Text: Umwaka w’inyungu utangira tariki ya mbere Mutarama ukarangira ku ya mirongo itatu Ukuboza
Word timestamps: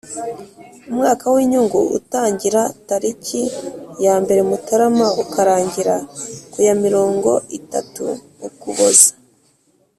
Umwaka 0.89 1.25
w’inyungu 1.33 1.79
utangira 1.97 2.61
tariki 2.87 3.41
ya 4.05 4.15
mbere 4.23 4.39
Mutarama 4.49 5.07
ukarangira 5.23 5.95
ku 6.51 6.57
ya 6.67 6.73
mirongo 6.83 7.31
itatu 7.59 8.03
Ukuboza 8.47 9.09